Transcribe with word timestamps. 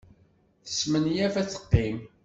Tesmenyaf 0.65 1.33
ad 1.41 1.47
teqqim. 1.49 1.97